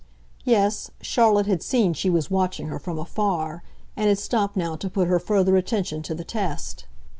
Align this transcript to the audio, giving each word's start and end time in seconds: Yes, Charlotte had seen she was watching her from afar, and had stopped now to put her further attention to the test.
Yes, 0.45 0.89
Charlotte 0.99 1.45
had 1.45 1.61
seen 1.61 1.93
she 1.93 2.09
was 2.09 2.31
watching 2.31 2.69
her 2.69 2.79
from 2.79 2.97
afar, 2.97 3.61
and 3.95 4.07
had 4.07 4.17
stopped 4.17 4.57
now 4.57 4.75
to 4.77 4.89
put 4.89 5.07
her 5.07 5.19
further 5.19 5.57
attention 5.57 6.01
to 6.01 6.15
the 6.15 6.23
test. 6.23 6.87